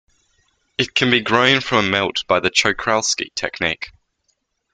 It 0.79 0.95
can 0.95 1.11
be 1.11 1.19
grown 1.21 1.61
from 1.61 1.85
a 1.85 1.87
melt 1.87 2.25
by 2.25 2.39
the 2.39 2.49
Czochralski 2.49 3.35
technique. 3.35 3.91